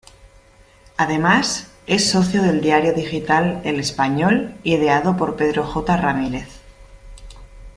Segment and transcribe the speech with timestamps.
[0.97, 5.95] Además, es socio del diario digital "El Español" ideado por Pedro J.
[5.95, 6.47] Ramírez.